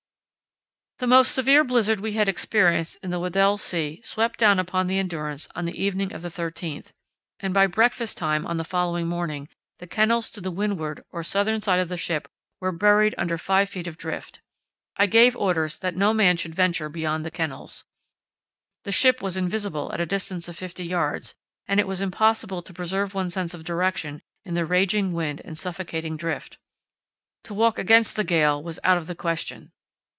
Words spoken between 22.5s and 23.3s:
to preserve